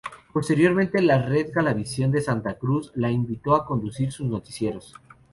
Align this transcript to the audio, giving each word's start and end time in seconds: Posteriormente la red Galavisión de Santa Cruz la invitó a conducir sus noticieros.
Posteriormente 0.33 0.99
la 0.99 1.21
red 1.21 1.51
Galavisión 1.53 2.09
de 2.09 2.21
Santa 2.21 2.55
Cruz 2.57 2.91
la 2.95 3.11
invitó 3.11 3.53
a 3.53 3.67
conducir 3.67 4.11
sus 4.11 4.25
noticieros. 4.25 4.95